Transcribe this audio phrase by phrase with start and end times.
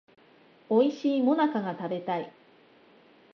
[0.67, 2.33] おいしい最中が食べたい